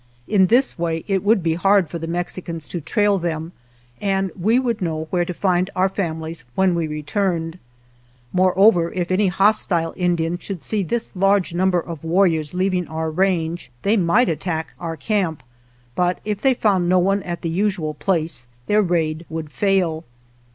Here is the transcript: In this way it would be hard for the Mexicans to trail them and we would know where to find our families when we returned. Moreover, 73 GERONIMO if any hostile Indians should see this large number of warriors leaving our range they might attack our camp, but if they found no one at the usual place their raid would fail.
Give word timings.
In 0.27 0.47
this 0.47 0.79
way 0.79 1.03
it 1.07 1.21
would 1.23 1.43
be 1.43 1.53
hard 1.53 1.87
for 1.87 1.99
the 1.99 2.07
Mexicans 2.07 2.67
to 2.69 2.81
trail 2.81 3.19
them 3.19 3.51
and 4.01 4.31
we 4.35 4.57
would 4.57 4.81
know 4.81 5.05
where 5.11 5.25
to 5.25 5.31
find 5.31 5.69
our 5.75 5.87
families 5.89 6.43
when 6.55 6.73
we 6.73 6.87
returned. 6.87 7.59
Moreover, 8.33 8.85
73 8.85 8.95
GERONIMO 8.95 9.01
if 9.03 9.11
any 9.11 9.27
hostile 9.27 9.93
Indians 9.95 10.41
should 10.41 10.63
see 10.63 10.81
this 10.81 11.11
large 11.15 11.53
number 11.53 11.79
of 11.79 12.03
warriors 12.03 12.55
leaving 12.55 12.87
our 12.87 13.11
range 13.11 13.69
they 13.83 13.95
might 13.95 14.27
attack 14.27 14.69
our 14.79 14.97
camp, 14.97 15.43
but 15.93 16.17
if 16.25 16.41
they 16.41 16.55
found 16.55 16.89
no 16.89 16.97
one 16.97 17.21
at 17.21 17.43
the 17.43 17.49
usual 17.49 17.93
place 17.93 18.47
their 18.65 18.81
raid 18.81 19.23
would 19.29 19.51
fail. 19.51 20.03